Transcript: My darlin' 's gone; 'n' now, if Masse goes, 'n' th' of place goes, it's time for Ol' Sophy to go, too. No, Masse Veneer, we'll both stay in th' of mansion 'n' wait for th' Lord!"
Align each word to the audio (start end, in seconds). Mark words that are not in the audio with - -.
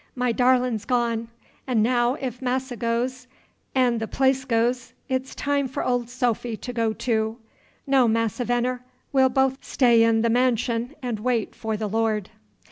My 0.15 0.31
darlin' 0.31 0.79
's 0.79 0.85
gone; 0.85 1.27
'n' 1.67 1.83
now, 1.83 2.15
if 2.15 2.41
Masse 2.41 2.71
goes, 2.75 3.27
'n' 3.75 3.99
th' 3.99 4.01
of 4.01 4.09
place 4.09 4.45
goes, 4.45 4.93
it's 5.07 5.35
time 5.35 5.67
for 5.67 5.83
Ol' 5.85 6.07
Sophy 6.07 6.57
to 6.57 6.73
go, 6.73 6.91
too. 6.91 7.37
No, 7.85 8.07
Masse 8.07 8.39
Veneer, 8.39 8.81
we'll 9.13 9.29
both 9.29 9.63
stay 9.63 10.01
in 10.01 10.23
th' 10.23 10.25
of 10.25 10.31
mansion 10.31 10.95
'n' 11.03 11.21
wait 11.21 11.53
for 11.53 11.77
th' 11.77 11.81
Lord!" 11.93 12.31